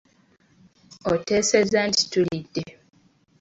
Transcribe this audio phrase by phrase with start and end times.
[1.11, 2.63] Oteesezza nti tulidde.